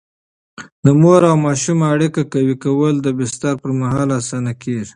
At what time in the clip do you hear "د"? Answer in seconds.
0.85-0.87, 3.01-3.07